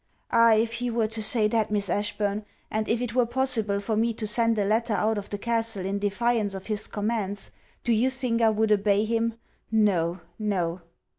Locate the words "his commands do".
6.65-7.93